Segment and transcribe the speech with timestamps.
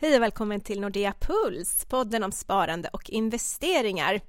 [0.00, 4.20] Hej och välkommen till Nordea Puls, podden om sparande och investeringar.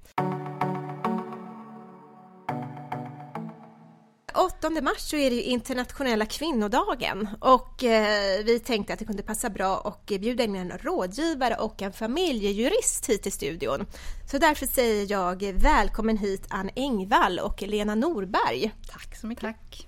[4.36, 9.24] 8 mars så är det ju internationella kvinnodagen och eh, vi tänkte att det kunde
[9.24, 13.86] passa bra och bjuda in en rådgivare och en familjejurist hit till studion.
[14.32, 18.72] Så därför säger jag välkommen hit Ann Engvall och Lena Norberg.
[18.92, 19.44] Tack så mycket.
[19.44, 19.88] Tack.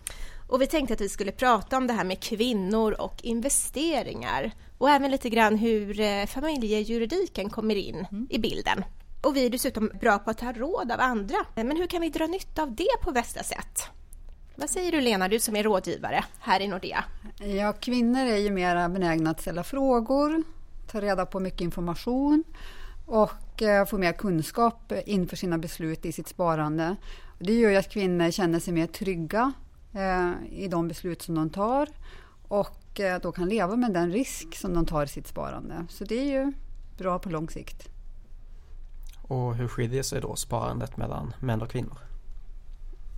[0.49, 4.89] Och vi tänkte att vi skulle prata om det här med kvinnor och investeringar och
[4.89, 8.27] även lite grann hur eh, familjejuridiken kommer in mm.
[8.29, 8.83] i bilden.
[9.21, 11.37] Och vi är dessutom bra på att ta råd av andra.
[11.55, 13.81] Men hur kan vi dra nytta av det på bästa sätt?
[14.55, 17.03] Vad säger du Lena, du som är rådgivare här i Nordea?
[17.39, 20.43] Ja, kvinnor är ju mer benägna att ställa frågor,
[20.91, 22.43] ta reda på mycket information
[23.05, 26.95] och eh, få mer kunskap inför sina beslut i sitt sparande.
[27.39, 29.51] Det gör ju att kvinnor känner sig mer trygga
[29.93, 31.89] eh, i de beslut som de tar
[32.47, 35.85] och eh, då kan leva med den risk som de tar i sitt sparande.
[35.89, 36.53] Så det är ju
[36.97, 37.89] bra på lång sikt.
[39.21, 41.97] Och hur skiljer sig då sparandet mellan män och kvinnor?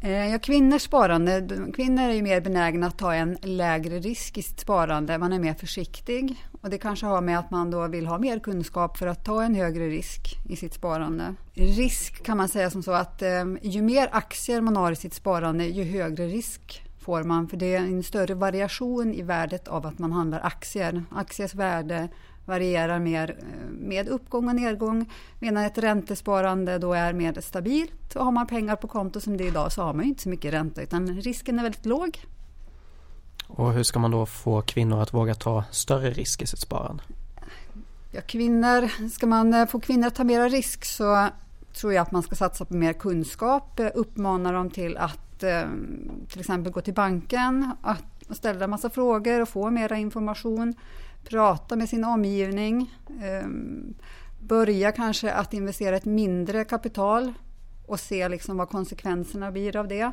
[0.03, 4.41] Eh, ja, kvinnors sparande, kvinnor är ju mer benägna att ta en lägre risk i
[4.41, 5.17] sitt sparande.
[5.17, 8.39] Man är mer försiktig och det kanske har med att man då vill ha mer
[8.39, 11.35] kunskap för att ta en högre risk i sitt sparande.
[11.53, 15.13] Risk kan man säga som så att eh, ju mer aktier man har i sitt
[15.13, 19.85] sparande ju högre risk får man för det är en större variation i värdet av
[19.85, 21.03] att man handlar aktier.
[21.11, 22.09] Aktiers värde
[22.45, 28.15] varierar mer eh, med uppgång och nedgång medan ett räntesparande då är mer stabilt.
[28.15, 30.29] Och har man pengar på konto som det är idag så har man inte så
[30.29, 32.19] mycket ränta utan risken är väldigt låg.
[33.47, 37.03] Och hur ska man då få kvinnor att våga ta större risk i sitt sparande?
[38.11, 41.27] Ja, kvinnor, ska man eh, få kvinnor att ta mera risk så
[41.73, 45.30] tror jag att man ska satsa på mer kunskap, eh, uppmana dem till att
[46.29, 47.71] till exempel gå till banken
[48.29, 50.73] och ställa en massa frågor och få mera information
[51.23, 52.95] prata med sin omgivning.
[53.21, 53.93] Ehm,
[54.39, 57.33] börja kanske att investera ett mindre kapital
[57.87, 60.11] och se liksom vad konsekvenserna blir av det.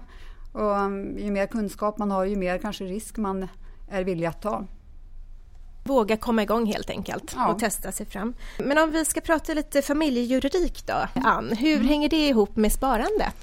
[0.53, 3.48] Och ehm, ju mer kunskap man har, ju mer kanske risk man
[3.91, 4.64] är villig att ta.
[5.84, 7.48] Våga komma igång helt enkelt ja.
[7.48, 8.34] och testa sig fram.
[8.58, 11.48] Men om vi ska prata lite familjejuridik då, Ann.
[11.58, 11.88] Hur mm.
[11.88, 13.34] hänger det ihop med sparandet?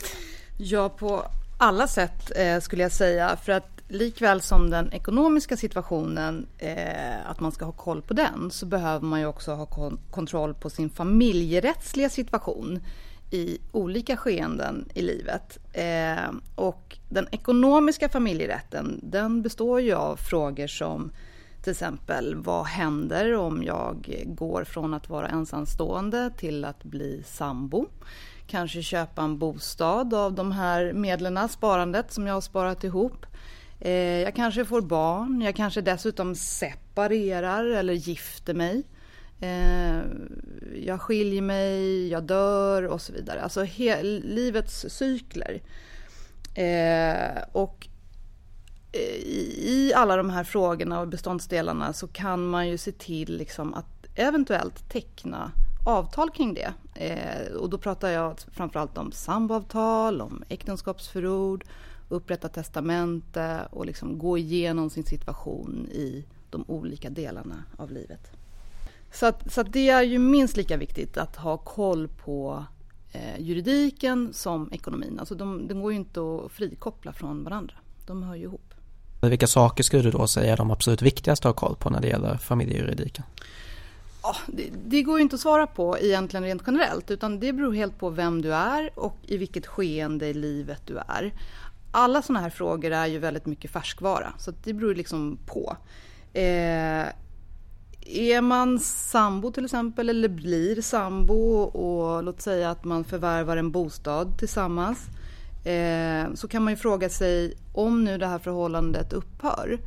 [0.57, 1.23] Ja, på
[1.57, 3.37] alla sätt eh, skulle jag säga.
[3.43, 8.51] För att likväl som den ekonomiska situationen, eh, att man ska ha koll på den,
[8.51, 12.79] så behöver man ju också ha kon kontroll på sin familjerättsliga situation
[13.31, 15.57] i olika skeenden i livet.
[15.73, 21.11] Eh, och den ekonomiska familjerätten, den består ju av frågor som
[21.65, 27.85] till exempel, vad händer om jag går från att vara ensamstående till att bli sambo?
[28.47, 33.25] Kanske köpa en bostad av de här medlen, sparandet som jag har sparat ihop.
[33.79, 38.83] Eh, jag kanske får barn, jag kanske dessutom separerar eller gifter mig.
[39.41, 39.97] Eh,
[40.85, 43.41] jag skiljer mig, jag dör och så vidare.
[43.41, 43.65] Alltså
[44.01, 45.61] livets cykler.
[46.55, 47.87] Eh, och
[48.95, 49.15] Eh,
[49.67, 54.05] i alla de här frågorna och beståndsdelarna så kan man ju se till liksom att
[54.15, 55.51] eventuellt teckna
[55.85, 56.73] avtal kring det.
[56.93, 61.65] Eh, och då pratar jag framförallt om samboavtal, om äktenskapsförord
[62.09, 68.31] upprätta testamente och liksom gå igenom sin situation i de olika delarna av livet.
[69.13, 72.65] Så, att, så att det är ju minst lika viktigt att ha koll på
[73.11, 75.19] eh, juridiken som ekonomin.
[75.19, 77.75] Alltså de, de går ju inte att frikoppla från varandra.
[78.05, 78.64] De hör ju ihop.
[79.29, 82.01] Vilka saker skulle du då säga är de absolut viktigaste att ha koll på när
[82.01, 83.23] det gäller familjejuridiken?
[84.23, 87.73] Ja, det, det, går ju inte att svara på egentligen rent generellt utan det beror
[87.73, 91.31] helt på vem du är och i vilket skeende i livet du är
[91.95, 95.77] alla sådana här frågor är ju väldigt mycket färskvara, så det beror liksom på.
[96.33, 97.05] Eh,
[98.05, 103.71] är man sambo till exempel, eller blir sambo och låt säga att man förvärvar en
[103.71, 104.99] bostad tillsammans,
[105.65, 109.79] eh, så kan man ju fråga sig om nu det här förhållandet upphör,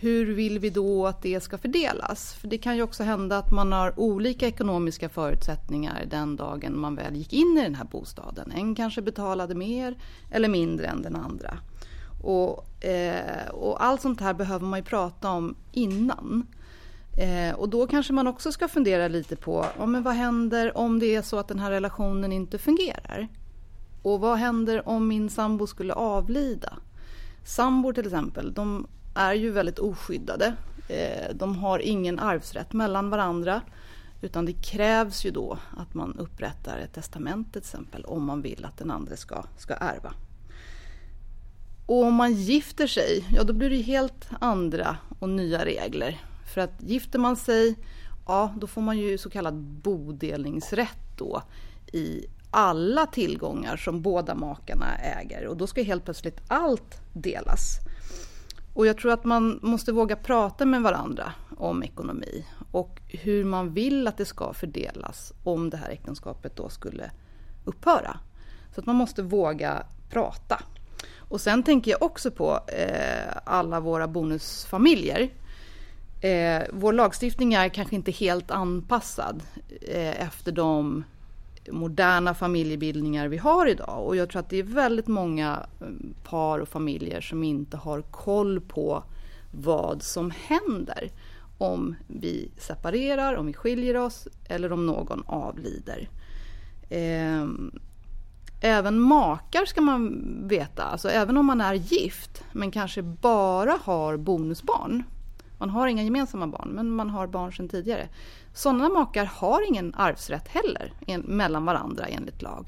[0.00, 2.34] hur vill vi då att det ska fördelas?
[2.34, 6.94] För det kan ju också hända att man har olika ekonomiska förutsättningar den dagen man
[6.94, 8.52] väl gick in i den här bostaden.
[8.52, 9.96] En kanske betalade mer
[10.30, 11.58] eller mindre än den andra.
[12.22, 16.46] Och, eh, och allt sånt här behöver man ju prata om innan.
[17.18, 20.98] Eh, och då kanske man också ska fundera lite på ja, men vad händer om
[20.98, 23.28] det är så att den här relationen inte fungerar?
[24.06, 26.78] Och vad händer om min sambo skulle avlida?
[27.44, 30.54] Sambor till exempel, de är ju väldigt oskyddade.
[30.88, 33.60] Eh, de har ingen arvsrätt mellan varandra.
[34.22, 38.64] Utan det krävs ju då att man upprättar ett testamente till exempel om man vill
[38.64, 40.14] att den andra ska, ska ärva.
[41.86, 46.20] Och om man gifter sig, ja då blir det helt andra och nya regler.
[46.54, 47.76] För att gifter man sig
[48.26, 51.42] ja då får man ju så kallad bodelningsrätt då
[51.92, 57.78] i alla tillgångar som båda makarna äger och då ska helt plötsligt allt delas.
[58.74, 63.74] Och jag tror att man måste våga prata med varandra om ekonomi och hur man
[63.74, 67.10] vill att det ska fördelas om det här äktenskapet då skulle
[67.64, 68.18] upphöra.
[68.74, 70.62] Så att man måste våga prata.
[71.18, 75.28] Och sen tänker jag också på eh, alla våra bonusfamiljer.
[76.20, 79.42] Eh, vår lagstiftning är kanske inte helt anpassad
[79.80, 81.04] eh, efter de
[81.72, 84.06] moderna familjebildningar vi har idag.
[84.06, 85.86] Och jag tror att det är väldigt många eh,
[86.24, 89.04] par och familjer som inte har koll på
[89.50, 91.10] vad som händer
[91.58, 96.08] om vi separerar, om vi skiljer oss eller om någon avlider.
[96.90, 97.70] Ehm,
[98.60, 104.16] även makar ska man veta, alltså även om man är gift men kanske bara har
[104.16, 105.02] bonusbarn.
[105.58, 108.08] Man har inga gemensamma barn men man har barn sedan tidigare.
[108.54, 110.92] Sådana makar har ingen arvsrätt heller
[111.24, 112.66] mellan varandra enligt lag.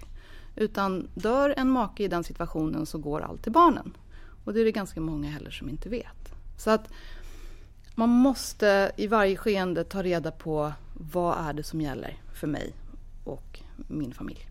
[0.57, 3.97] Utan dör en make i den situationen så går allt till barnen.
[4.45, 6.33] Och det är det ganska många heller som inte vet.
[6.57, 6.89] Så att
[7.95, 12.73] man måste i varje skeende ta reda på vad är det som gäller för mig
[13.25, 14.49] och min familj.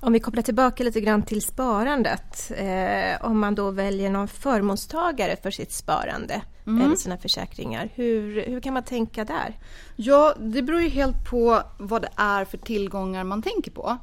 [0.00, 2.50] Om vi kopplar tillbaka lite grann till sparandet.
[2.56, 6.82] Eh, om man då väljer någon förmånstagare för sitt sparande mm.
[6.82, 7.88] eller sina försäkringar.
[7.94, 9.58] Hur, hur kan man tänka där?
[9.96, 13.98] Ja, det beror ju helt på vad det är för tillgångar man tänker på.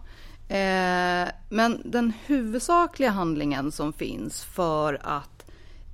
[0.48, 5.46] Eh, men den huvudsakliga handlingen som finns för att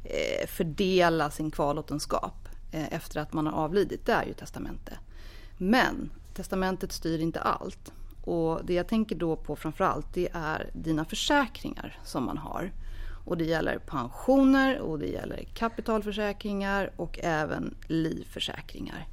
[0.04, 4.98] eh, fördela sin kvarlåtenskap eh, efter att man har avlidit, det är ju testamente.
[5.58, 7.92] Men testamentet styr inte allt.
[8.24, 12.72] Och det jag tänker då på framförallt det är dina försäkringar som man har.
[13.26, 19.08] Och det gäller pensioner och det gäller kapitalförsäkringar och även livförsäkringar.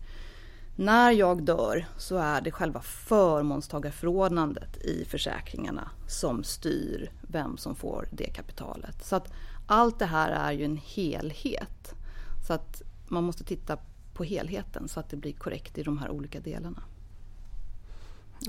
[0.76, 8.08] När jag dör så är det själva förmånstagarförordnandet i försäkringarna som styr vem som får
[8.12, 9.04] det kapitalet.
[9.04, 9.32] Så att
[9.66, 11.94] allt det här är ju en helhet.
[12.46, 13.78] Så att man måste titta
[14.14, 16.82] på helheten så att det blir korrekt i de här olika delarna.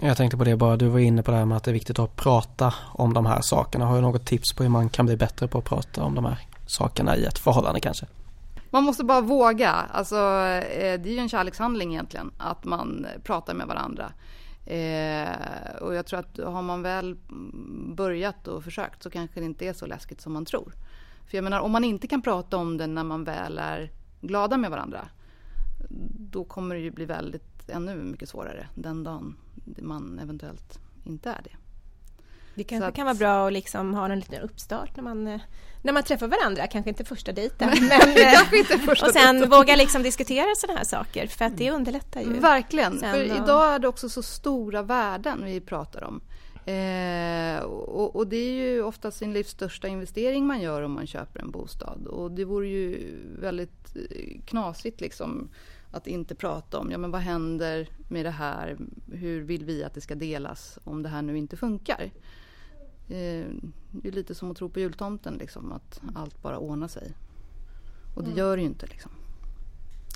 [0.01, 1.74] Jag tänkte på det bara, du var inne på det här med att det är
[1.74, 3.86] viktigt att prata om de här sakerna.
[3.86, 6.25] Har du något tips på hur man kan bli bättre på att prata om de
[6.25, 8.06] här sakerna i ett förhållande kanske?
[8.69, 9.72] Man måste bara våga.
[9.72, 14.12] Alltså, eh, det är ju en kärlekshandling egentligen, att man pratar med varandra.
[14.66, 17.18] Eh, och jag tror att har man väl
[17.95, 20.74] börjat och försökt så kanske det inte är så läskigt som man tror.
[21.30, 23.92] För jag menar, om man inte kan prata om det när man väl är
[24.22, 25.07] glada med varandra,
[26.31, 29.36] då kommer det ju bli väldigt ännu mycket svårare den dagen
[29.77, 31.56] man eventuellt inte är det.
[32.56, 35.42] Det kanske att, kan vara bra att liksom ha en liten uppstart när man, eh,
[35.81, 37.69] när man träffar varandra, kanske inte första dejten.
[37.81, 39.50] Men, eh, inte första och sen dejten.
[39.50, 41.75] våga liksom diskutera sådana här saker för att det mm.
[41.80, 42.39] underlättar ju.
[42.39, 43.44] Verkligen, sen för då...
[43.44, 46.21] idag är det också så stora värden vi pratar om.
[46.66, 51.07] Eh, och, och, det är ju ofta sin livs största investering man gör om man
[51.07, 52.07] köper en bostad.
[52.07, 55.50] Och det vore ju väldigt eh, knasigt liksom
[55.92, 58.78] att inte prata om ja, men vad händer med det här.
[59.12, 62.12] Hur vill vi att det ska delas om det här nu inte funkar?
[63.10, 63.46] Eh,
[63.92, 67.14] det är lite som att tro på jultomten, liksom, att allt bara ordnar sig.
[68.16, 68.38] Och det mm.
[68.38, 68.88] gör det ju inte.
[68.88, 69.12] Liksom.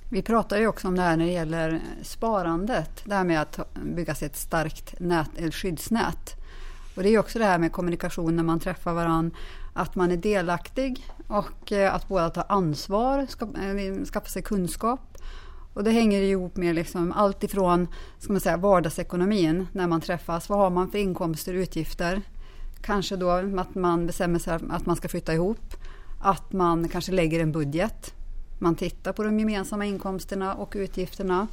[0.09, 3.03] Vi pratar ju också om det här när det gäller sparandet.
[3.05, 6.35] Det här med att bygga sig ett starkt nät, eller skyddsnät.
[6.95, 9.37] Och det är också det här med kommunikation när man träffar varandra.
[9.73, 15.17] Att man är delaktig och eh, att båda tar ansvar, eh, skaffa sig kunskap
[15.73, 17.87] och det hänger ihop med liksom allt ifrån
[18.19, 20.49] ska man säga, vardagsekonomin när man träffas.
[20.49, 22.21] Vad har man för inkomster och utgifter?
[22.81, 25.73] Kanske då att man bestämmer sig att man ska flytta ihop.
[26.21, 28.13] Att man kanske lägger en budget.
[28.59, 31.47] Man tittar på de gemensamma inkomsterna och utgifterna.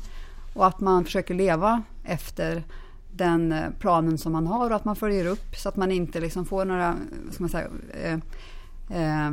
[0.55, 2.65] Och att man försöker leva efter
[3.12, 6.21] den eh, planen som man har och att man följer upp så att man inte
[6.21, 6.97] liksom får några
[7.31, 8.19] ska man säga, eh,
[8.91, 9.33] eh,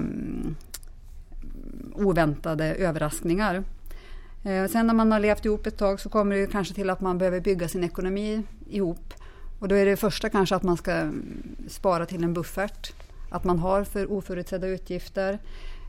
[1.94, 3.63] oväntade överraskningar.
[4.44, 7.01] Eh, sen när man har levt ihop ett tag så kommer det kanske till att
[7.01, 9.13] man behöver bygga sin ekonomi ihop.
[9.60, 12.94] Och då är det första kanske att man ska mm, spara till en buffert.
[13.29, 15.39] Att man har för oförutsedda utgifter.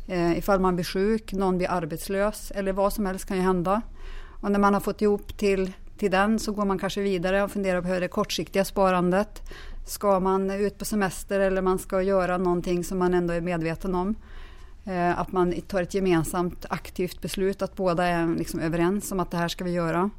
[0.08, 3.82] Eh, ifall man blir sjuk, någon blir arbetslös eller vad som helst kan ju hända.
[4.40, 7.50] Och när man har fått ihop till, till den så går man kanske vidare och
[7.50, 9.42] funderar på hur det kortsiktiga sparandet.
[9.86, 13.94] Ska man ut på semester eller man ska göra någonting som man ändå är medveten
[13.94, 14.14] om.
[14.88, 19.30] Eh, att man tar ett gemensamt aktivt beslut, att båda är liksom överens om att
[19.30, 20.10] det här ska vi göra.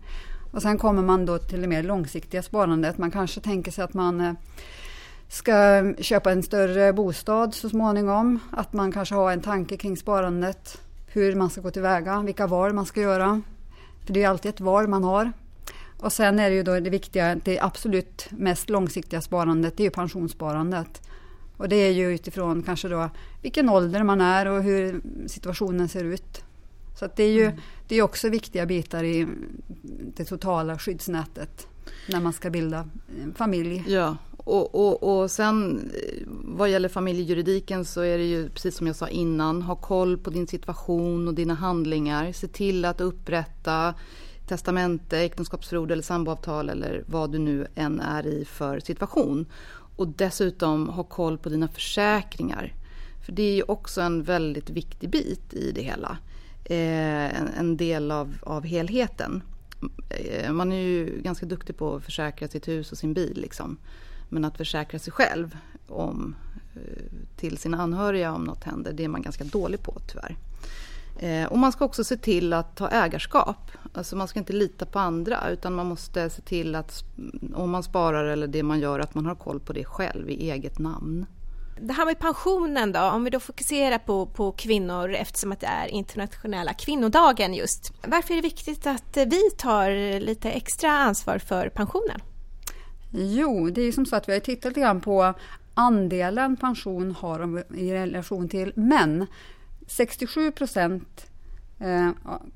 [0.51, 2.97] Och sen kommer man då till det mer långsiktiga sparandet.
[2.97, 4.33] Man kanske tänker sig att man eh,
[5.27, 8.39] ska köpa en större bostad så småningom.
[8.51, 10.81] Att man kanske har en tanke kring sparandet.
[11.07, 13.41] Hur man ska gå tillväga, vilka val man ska göra.
[14.05, 15.31] För det är alltid ett val man har.
[15.99, 19.85] Och sen är det ju då det viktiga, det absolut mest långsiktiga sparandet, det är
[19.85, 21.01] ju pensionssparandet.
[21.59, 23.09] Och det är ju utifrån kanske då
[23.41, 26.43] vilken ålder man är och hur situationen ser ut.
[26.99, 27.59] Så det är ju mm.
[27.87, 29.27] det är också viktiga bitar i
[30.15, 31.67] det totala skyddsnätet
[32.07, 32.89] när man ska bilda
[33.35, 33.83] familj.
[33.87, 35.89] Ja, och, och, och sen
[36.43, 40.29] vad gäller familjejuridiken så är det ju precis som jag sa innan, ha koll på
[40.29, 42.31] din situation och dina handlingar.
[42.31, 43.93] Se till att upprätta
[44.47, 49.45] testamente, äktenskapsförord eller samboavtal eller vad du nu än är i för situation.
[49.99, 52.73] Och dessutom ha koll på dina försäkringar.
[53.25, 56.17] För det är ju också en väldigt viktig bit i det hela.
[56.65, 59.43] Eh, en, en, del av, av helheten.
[60.09, 63.41] Eh, man är ju ganska duktig på att försäkra sitt hus och sin bil.
[63.41, 63.77] Liksom.
[64.29, 66.35] Men att försäkra sig själv om,
[66.75, 67.03] eh,
[67.35, 70.35] till sina anhöriga om något händer, det är man ganska dålig på tyvärr.
[71.21, 73.71] Eh, och man ska också se till att ta ägarskap.
[73.93, 77.03] Alltså man ska inte lita på andra utan man måste se till att
[77.53, 80.51] om man sparar eller det man gör att man har koll på det själv i
[80.51, 81.25] eget namn.
[81.81, 85.67] Det här med pensionen då, om vi då fokuserar på, på kvinnor eftersom att det
[85.67, 87.93] är internationella kvinnodagen just.
[88.07, 92.21] Varför är det viktigt att vi tar lite extra ansvar för pensionen?
[93.11, 95.33] Jo, det är som så att vi har tittat lite grann på
[95.73, 99.25] andelen pension har i relation till män.
[99.89, 101.25] 67 procent
[101.79, 102.10] eh,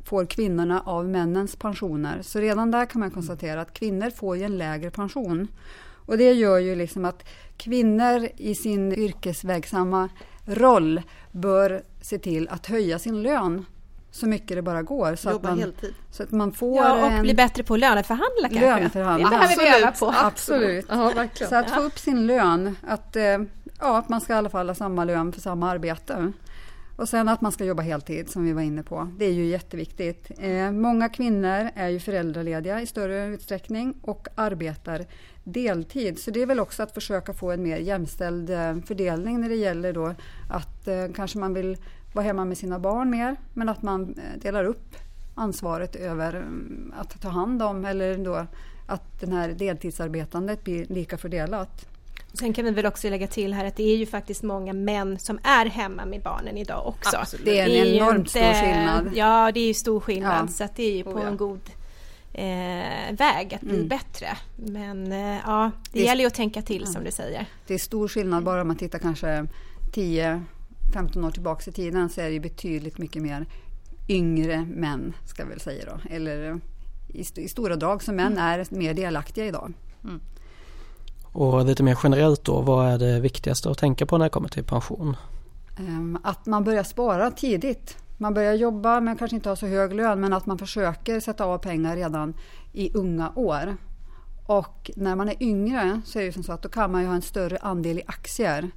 [0.05, 2.21] får kvinnorna av männens pensioner.
[2.21, 5.47] Så redan där kan man konstatera att kvinnor får en lägre pension.
[6.05, 10.09] Och det gör ju liksom att kvinnor i sin yrkesverksamma
[10.45, 13.65] roll bör se till att höja sin lön
[14.11, 15.15] så mycket det bara går.
[15.15, 15.93] Så Jobba att man, heltid.
[16.11, 18.59] Så att man får ja, och en, bli bättre på att löneförhandla kanske.
[18.59, 19.29] Löneförhandla.
[19.29, 20.13] Det behöver vi öva på.
[20.17, 20.85] Absolut.
[20.89, 21.27] Ja.
[21.49, 23.23] Så att få upp sin lön, att, eh,
[23.79, 26.31] ja, att man ska i alla fall ha samma lön för samma arbete.
[26.95, 29.11] Och sen att man ska jobba heltid som vi var inne på.
[29.17, 30.31] Det är ju jätteviktigt.
[30.39, 35.05] Eh, många kvinnor är ju föräldralediga i större utsträckning och arbetar
[35.43, 36.19] deltid.
[36.19, 39.55] Så det är väl också att försöka få en mer jämställd eh, fördelning när det
[39.55, 40.15] gäller då
[40.49, 41.77] att eh, kanske man vill
[42.13, 44.95] vara hemma med sina barn mer men att man eh, delar upp
[45.35, 48.45] ansvaret över mm, att ta hand om eller då
[48.87, 51.92] att det här deltidsarbetandet blir lika fördelat.
[52.39, 55.19] Sen kan vi väl också lägga till här att det är ju faktiskt många män
[55.19, 57.17] som är hemma med barnen idag också.
[57.17, 57.45] Absolut.
[57.45, 59.11] Det är en det är enormt inte, stor skillnad.
[59.15, 60.53] Ja, det är ju stor skillnad ja.
[60.53, 61.27] så att det är ju på oh, ja.
[61.27, 61.69] en god
[62.33, 63.87] eh, väg att bli mm.
[63.87, 64.27] bättre.
[64.55, 66.91] Men eh, ja, det, det gäller ju att tänka till ja.
[66.91, 67.45] som du säger.
[67.67, 69.47] Det är stor skillnad bara om man tittar kanske
[69.93, 73.45] 10-15 år tillbaka i tiden så är det betydligt mycket mer
[74.09, 76.15] yngre män, ska vi väl säga då.
[76.15, 76.59] Eller
[77.07, 78.43] i, i stora drag, så män mm.
[78.43, 79.73] är mer delaktiga idag.
[80.03, 80.21] Mm.
[81.33, 84.49] Och lite mer generellt då, vad är det viktigaste att tänka på när det kommer
[84.49, 85.17] till pension?
[85.79, 87.97] Ehm, att man börjar spara tidigt.
[88.17, 91.45] Man börjar jobba men kanske inte har så hög lön men att man försöker sätta
[91.45, 92.33] av pengar redan
[92.73, 93.77] i unga år.
[94.47, 97.07] Och när man är yngre så är det som så att då kan man ju
[97.07, 98.71] ha en större andel i aktier.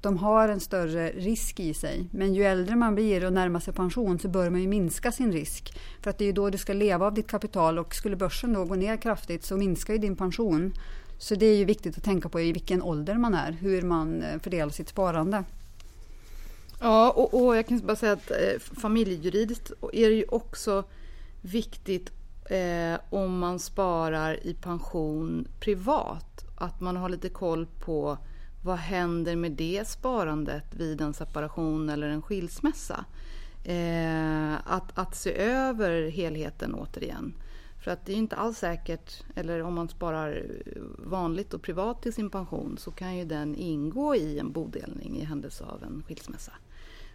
[0.00, 2.08] De har en större risk i sig.
[2.10, 5.32] Men ju äldre man blir och närmar sig pension så bör man ju minska sin
[5.32, 5.78] risk.
[6.02, 8.52] För att det är ju då du ska leva av ditt kapital och skulle börsen
[8.52, 10.72] då gå ner kraftigt så minskar ju din pension.
[11.20, 14.22] Så det är ju viktigt att tänka på i vilken ålder man är, hur man
[14.22, 15.44] eh, fördelar sitt sparande.
[16.80, 20.84] Ja, och, och jag kan bara säga att eh, familjejuridiskt är det ju också
[21.40, 22.10] viktigt
[22.44, 26.44] eh, om man sparar i pension privat.
[26.58, 28.18] Att man har lite koll på
[28.64, 33.04] vad händer med det sparandet vid en separation eller en skilsmässa.
[33.64, 37.34] Eh, att, att se över helheten återigen.
[37.80, 40.46] För att det är inte alls säkert, eller om man sparar
[40.98, 45.24] vanligt och privat till sin pension så kan ju den ingå i en bodelning i
[45.24, 46.52] händelse av en skilsmässa.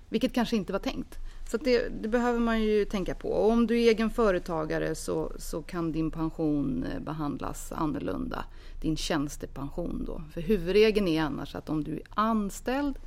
[0.10, 1.18] Vilket kanske inte var tänkt.
[1.52, 3.30] Så det, det, behöver man ju tänka på.
[3.30, 8.46] Och om du är egen företagare så, så kan din pension behandlas annorlunda.
[8.82, 10.22] Din tjänstepension då.
[10.34, 13.00] För huvudregeln är annars att om du är anställd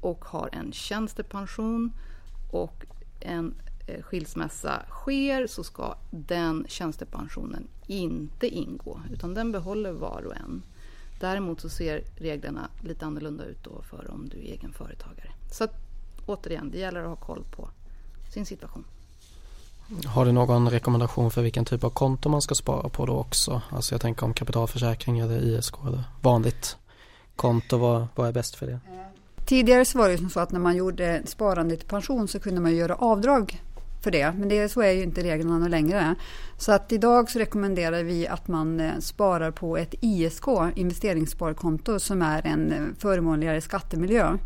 [0.00, 1.92] och har en tjänstepension
[2.52, 2.84] och
[3.20, 3.54] en
[4.02, 10.62] skilsmässa sker så ska den tjänstepensionen inte ingå utan den behåller var och en.
[11.20, 15.32] Däremot så ser reglerna lite annorlunda ut då för om du är egen företagare.
[15.52, 15.74] Så att,
[16.26, 17.68] återigen, det gäller att ha koll på
[18.32, 18.84] sin situation.
[20.06, 23.62] Har du någon rekommendation för vilken typ av konto man ska spara på då också?
[23.70, 26.76] Alltså jag tänker om kapitalförsäkring eller ISK eller vanligt
[27.36, 28.80] konto, vad, vad är bäst för det?
[29.46, 32.76] Tidigare så var det så att när man gjorde sparande till pension så kunde man
[32.76, 33.62] göra avdrag
[34.02, 34.32] för det.
[34.38, 36.14] Men det, så är ju inte reglerna längre.
[36.56, 42.22] Så att idag så rekommenderar vi att man eh, sparar på ett ISK, investeringssparkonto, som
[42.22, 44.38] är en eh, förmånligare skattemiljö.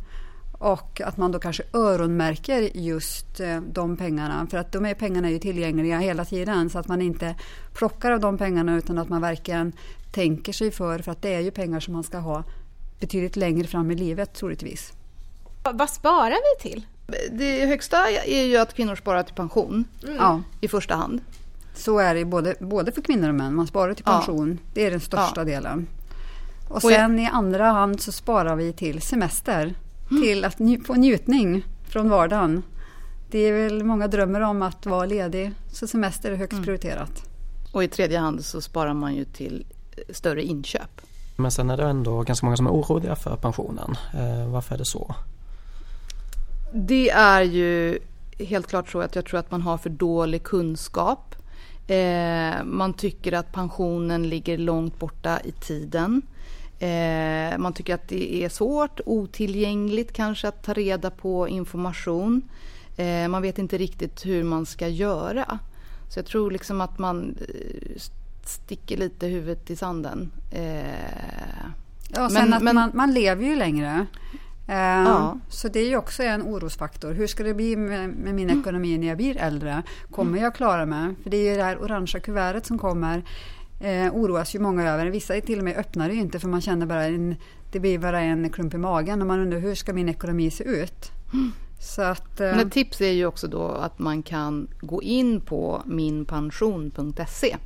[0.58, 4.46] Och att man då kanske öronmärker just eh, de pengarna.
[4.50, 6.70] För att de här pengarna är ju tillgängliga hela tiden.
[6.70, 7.34] Så att man inte
[7.75, 9.73] plockar av de pengarna utan att man verkligen
[10.12, 10.99] tänker sig för.
[10.99, 12.44] För att det är ju pengar som man ska ha
[13.00, 14.92] betydligt längre fram i livet troligtvis.
[15.73, 16.87] Vad sparar vi till?
[17.30, 20.16] Det högsta är ju att kvinnor sparar till pension Mm.
[20.16, 21.20] Ja, i första hand.
[21.75, 23.54] så är det både, både för kvinnor och män.
[23.54, 24.12] Man sparar till Ja.
[24.12, 24.58] pension.
[24.75, 25.44] Det är den största Ja.
[25.44, 25.87] delen.
[26.68, 29.75] Och Och sen i andra hand så sparar vi till semester.
[30.11, 30.23] Mm.
[30.23, 32.62] Till att nj- få njutning från vardagen.
[33.30, 35.52] Det är väl många drömmer om att vara ledig.
[35.73, 36.64] Så semester är högst Mm.
[36.64, 37.23] prioriterat.
[37.73, 41.00] Och i tredje hand så sparar man ju till eh, större inköp.
[41.37, 43.96] Men sen är det ändå ganska många som är oroliga för pensionen.
[44.14, 45.14] Eh, varför är det så?
[46.76, 47.99] Det är ju
[48.38, 51.35] helt klart så att jag tror att man har för dålig kunskap.
[51.87, 56.23] Eh, man tycker att pensionen ligger långt borta i tiden.
[56.78, 62.43] Eh, man tycker att det är svårt, otillgängligt kanske att ta reda på information.
[62.97, 65.59] Eh, man vet inte riktigt hur man ska göra.
[66.11, 68.00] Så jag tror liksom att man eh,
[68.45, 70.31] sticker lite huvudet i sanden.
[70.52, 70.85] Eh,
[72.16, 74.07] Ja, sen Men- att men- man, man lever ju längre.
[74.68, 75.38] Eh, Ja.
[75.49, 77.12] Så det är ju också en orosfaktor.
[77.14, 79.83] Hur ska det bli med, med min ekonomi när jag blir äldre?
[80.11, 81.14] Kommer jag klara mig?
[81.23, 83.23] För det är ju det här orangea kuvertet som kommer.
[83.80, 85.06] Eh, oroas ju många över.
[85.06, 87.37] Vissa till och med öppnar det ju inte för man känner bara en,
[87.73, 90.64] det blir bara en klump i magen och man undrar hur ska min ekonomi se
[90.64, 91.11] ut?
[91.80, 95.40] Så att, eh, Men ett tips är ju också då att man kan gå in
[95.40, 97.56] på minpension.se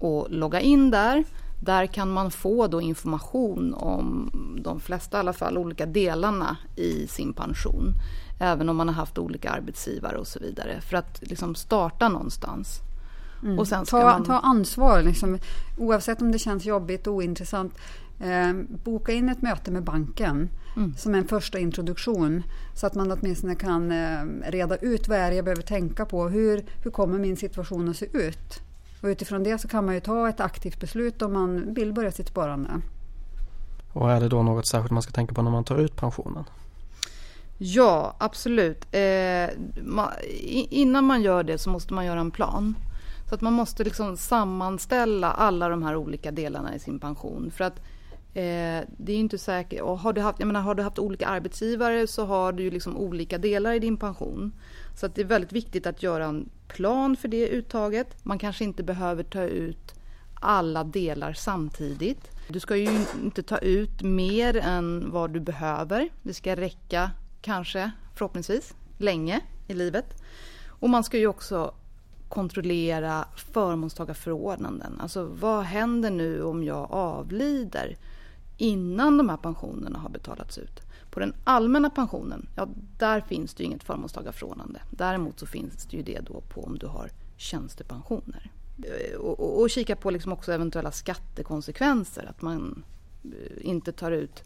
[0.00, 1.24] och logga in där.
[1.60, 4.30] Där kan man få då information om
[4.64, 7.94] de flesta i alla fall olika delarna i sin pension.
[8.40, 10.80] Även om man har haft olika arbetsgivare och så vidare.
[10.80, 12.80] För att liksom starta någonstans.
[13.58, 13.86] Och sen Mm.
[13.86, 14.24] ta, man...
[14.24, 15.38] ta ansvar, liksom,
[15.78, 17.74] oavsett om det känns jobbigt och ointressant.
[18.20, 18.52] Eh,
[18.84, 20.94] boka in ett möte med banken Mm.
[20.98, 22.42] som en första introduktion.
[22.74, 26.28] Så att man åtminstone kan eh, reda ut vad är det jag behöver tänka på.
[26.28, 28.60] Hur, hur kommer min situation att se ut?
[29.02, 32.12] Och utifrån det så kan man ju ta ett aktivt beslut om man vill börja
[32.12, 32.80] sitt sparande.
[33.92, 36.44] Och är det då något särskilt man ska tänka på när man tar ut pensionen?
[37.58, 38.94] Ja, absolut.
[38.94, 39.48] Eh,
[39.82, 42.74] ma, i, innan man gör det så måste man göra en plan.
[43.28, 47.50] Så att man måste liksom sammanställa alla de här olika delarna i sin pension.
[47.50, 47.80] För att
[48.34, 49.80] eh, det är inte säkert.
[49.80, 52.70] Och har, du haft, jag menar, har du haft olika arbetsgivare så har du ju
[52.70, 54.52] liksom olika delar i din pension.
[54.94, 58.24] Så att det är väldigt viktigt att göra en plan för det uttaget.
[58.24, 59.94] Man kanske inte behöver ta ut
[60.40, 62.30] alla delar samtidigt.
[62.48, 66.08] Du ska ju inte ta ut mer än vad du behöver.
[66.22, 67.10] Det ska räcka
[67.40, 70.22] kanske, förhoppningsvis, länge i livet.
[70.68, 71.74] Och man ska ju också
[72.28, 75.00] kontrollera förmånstagarförordnanden.
[75.00, 77.96] Alltså vad händer nu om jag avlider
[78.58, 80.80] innan de här pensionerna har betalats ut?
[81.10, 82.68] På den allmänna pensionen, ja
[82.98, 84.80] där finns det ju inget förmånstagarförordnande.
[84.90, 88.50] Däremot så finns det ju det då på om du har tjänstepensioner.
[88.84, 92.26] Eh, och, och, och kika på liksom också eventuella skattekonsekvenser.
[92.30, 92.82] Att man
[93.24, 94.44] eh, inte tar ut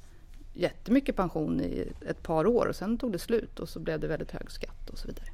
[0.54, 4.06] jättemycket pension i ett par år och sen tog det slut och så blev det
[4.06, 5.26] väldigt hög skatt och så vidare.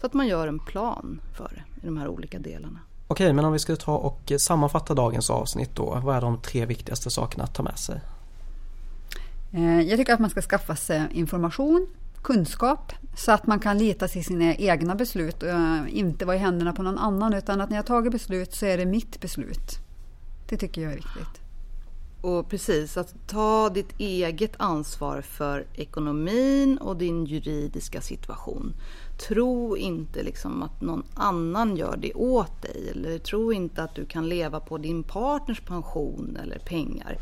[0.00, 2.78] Så att man gör en plan för det i de här olika delarna.
[3.06, 6.00] Okej, men om vi ska ta och sammanfatta dagens avsnitt då.
[6.04, 8.00] Vad är de tre viktigaste sakerna att ta med sig?
[9.52, 11.86] Eh, jag tycker att man ska skaffa sig information,
[12.22, 16.38] kunskap så att man kan lita till sina egna beslut och eh, inte vara i
[16.38, 19.78] händerna på någon annan utan att när jag tagit beslut så är det mitt beslut.
[20.48, 21.42] Det tycker jag är viktigt.
[22.22, 28.74] Och precis, att ta ditt eget ansvar för ekonomin och din juridiska situation.
[29.28, 34.04] Tro inte liksom att någon annan gör det åt dig eller tro inte att du
[34.04, 37.18] kan leva på din partners pension eller pengar.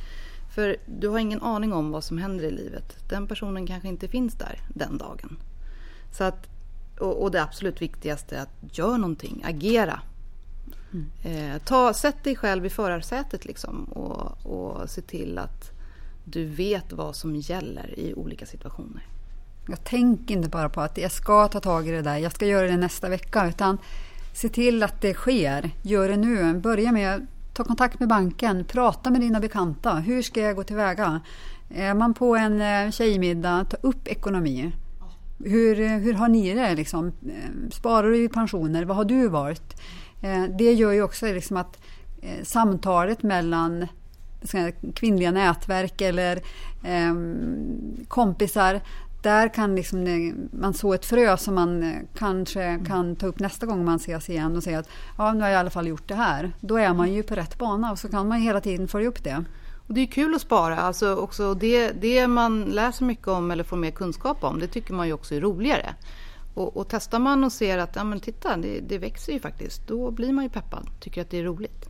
[0.51, 3.09] För du har ingen aning om vad som händer i livet.
[3.09, 5.39] Den personen kanske inte finns där den dagen.
[6.13, 6.47] Så att,
[6.99, 10.01] och, och det absolut viktigaste är att gör någonting, agera.
[11.23, 15.71] Eh, ta, sätt dig själv i förarsätet liksom och, och se till att
[16.25, 19.07] du vet vad som gäller i olika situationer.
[19.69, 22.47] Jag tänker inte bara på att jag ska ta tag i det där, jag ska
[22.47, 23.79] göra det nästa vecka utan
[24.35, 25.71] se till att det sker.
[25.83, 26.55] Gör det nu.
[26.55, 27.27] Börja med
[27.61, 29.95] ta kontakt med banken, prata med dina bekanta.
[29.95, 31.21] Hur ska jag gå tillväga?
[31.71, 34.73] Är man på en eh, tjejmiddag, ta upp ekonomi.
[35.39, 36.75] Hur, hur har ni det?
[36.75, 37.07] Liksom?
[37.07, 38.85] Eh, sparar du i pensioner?
[38.85, 39.81] Vad har du valt?
[40.23, 41.79] Eh, det gör ju också liksom att
[42.43, 43.87] samtalet mellan
[44.95, 46.43] kvinnliga nätverk eller
[46.85, 48.81] ehm, kompisar
[49.23, 53.67] där kan liksom, man så ett frö som man eh, kanske kan ta upp nästa
[53.67, 56.09] gång man ses igen och säga att ja, nu har jag i alla fall gjort
[56.09, 56.53] det här.
[56.61, 59.25] Då är man ju på rätt bana och så kan man hela tiden följa upp
[59.25, 59.45] det.
[59.87, 60.77] Och det är kul att spara.
[60.77, 64.95] Alltså också det, det man läser mycket om eller får mer kunskap om, det tycker
[64.95, 65.95] man ju också är roligare.
[66.55, 69.87] Och, och testar man och ser att ja, men titta, det, det växer ju faktiskt,
[69.87, 70.87] då blir man ju peppad.
[71.01, 71.89] Tycker att det är roligt.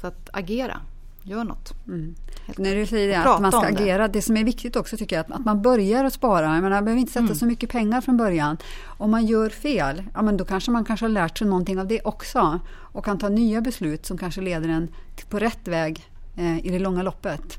[0.00, 0.80] Så att agera,
[1.24, 1.74] gör något.
[1.86, 2.14] Mm.
[2.56, 4.12] När du säger det, att man ska agera, det.
[4.12, 6.48] det som är viktigt också tycker jag, att, att man börjar att spara.
[6.48, 7.34] Man behöver inte sätta mm.
[7.34, 8.56] så mycket pengar från början.
[8.84, 11.86] Om man gör fel, ja, men då kanske man kanske har lärt sig någonting av
[11.86, 12.60] det också.
[12.68, 14.88] Och kan ta nya beslut som kanske leder en
[15.28, 17.58] på rätt väg eh, i det långa loppet.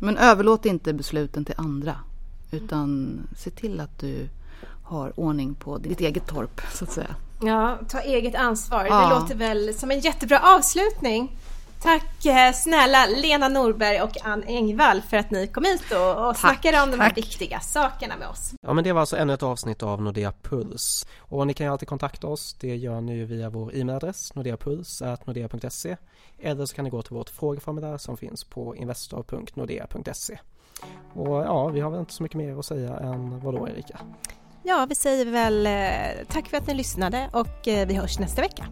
[0.00, 1.94] Men överlåt inte besluten till andra.
[2.50, 4.28] Utan se till att du
[4.84, 7.14] har ordning på ditt eget torp, så att säga.
[7.42, 8.84] Ja, ta eget ansvar.
[8.84, 9.02] Ja.
[9.02, 11.36] Det låter väl som en jättebra avslutning.
[11.80, 16.36] Tack eh, snälla Lena Norberg och Ann Engvall för att ni kom hit och, och
[16.36, 18.54] snackade om de här viktiga sakerna med oss.
[18.60, 21.06] Ja men det var alltså ännu ett avsnitt av Nordea Puls.
[21.18, 22.56] Och ni kan ju alltid kontakta oss.
[22.60, 25.96] Det gör ni via vår e-mailadress nordeapuls.nordea.se
[26.38, 30.38] eller så kan ni gå till vårt frågeformulär som finns på investor.nordea.se.
[31.14, 34.00] Och ja, vi har väl inte så mycket mer att säga än vad då Erika?
[34.62, 38.42] Ja, vi säger väl eh, tack för att ni lyssnade och eh, vi hörs nästa
[38.42, 38.66] vecka.